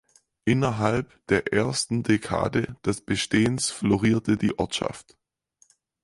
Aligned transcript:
Innerhalb 0.45 1.23
der 1.27 1.53
ersten 1.53 2.01
Dekade 2.01 2.75
des 2.83 3.01
Bestehens 3.01 3.69
florierte 3.69 4.35
die 4.35 4.57
Ortschaft. 4.57 5.15